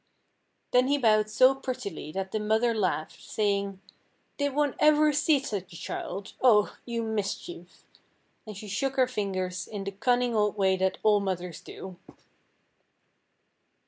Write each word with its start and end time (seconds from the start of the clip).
Then 0.71 0.87
he 0.87 0.97
bowed 0.97 1.29
so 1.29 1.53
prettily 1.53 2.11
that 2.13 2.31
the 2.31 2.39
mother 2.39 2.73
laughed, 2.73 3.21
saying, 3.23 3.79
"did 4.39 4.55
one 4.55 4.73
ever 4.79 5.13
see 5.13 5.37
such 5.39 5.71
a 5.71 5.75
child? 5.75 6.33
oh! 6.41 6.75
you 6.87 7.03
mischief," 7.03 7.83
and 8.47 8.57
she 8.57 8.67
shook 8.67 8.95
her 8.95 9.05
fingers 9.05 9.67
in 9.67 9.83
the 9.83 9.91
cunning 9.91 10.33
old 10.35 10.57
way 10.57 10.75
that 10.75 10.97
all 11.03 11.19
mothers 11.19 11.61
do. 11.61 11.97